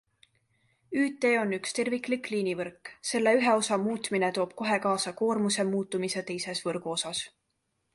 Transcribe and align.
ÜT 1.01 1.27
on 1.41 1.53
üks 1.57 1.75
terviklik 1.81 2.31
liinivõrk, 2.35 2.93
selle 3.11 3.37
ühe 3.43 3.55
osa 3.63 3.81
muutmine 3.85 4.33
toob 4.41 4.59
kohe 4.63 4.83
kaasa 4.89 5.17
koormuse 5.25 5.71
muutumise 5.73 6.29
teises 6.33 6.69
võrgu 6.71 6.99
osas. 7.01 7.29